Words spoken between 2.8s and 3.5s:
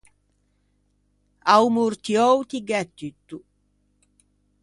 tutto!